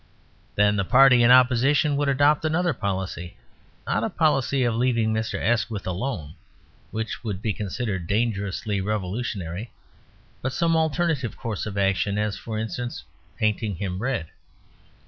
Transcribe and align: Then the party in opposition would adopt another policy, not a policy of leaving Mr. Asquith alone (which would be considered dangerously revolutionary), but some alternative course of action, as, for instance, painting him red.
Then 0.55 0.77
the 0.77 0.83
party 0.83 1.21
in 1.21 1.29
opposition 1.29 1.95
would 1.95 2.09
adopt 2.09 2.43
another 2.43 2.73
policy, 2.73 3.37
not 3.85 4.03
a 4.03 4.09
policy 4.09 4.63
of 4.63 4.73
leaving 4.73 5.13
Mr. 5.13 5.39
Asquith 5.39 5.85
alone 5.85 6.33
(which 6.89 7.23
would 7.23 7.39
be 7.39 7.53
considered 7.53 8.07
dangerously 8.07 8.81
revolutionary), 8.81 9.71
but 10.41 10.53
some 10.53 10.75
alternative 10.75 11.37
course 11.37 11.67
of 11.67 11.77
action, 11.77 12.17
as, 12.17 12.35
for 12.35 12.57
instance, 12.57 13.03
painting 13.37 13.75
him 13.75 13.99
red. 13.99 14.29